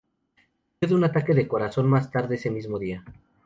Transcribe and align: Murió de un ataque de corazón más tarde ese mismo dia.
Murió 0.81 0.95
de 0.95 0.97
un 0.97 1.03
ataque 1.03 1.35
de 1.35 1.47
corazón 1.47 1.87
más 1.87 2.09
tarde 2.09 2.33
ese 2.33 2.49
mismo 2.49 2.79
dia. 2.79 3.03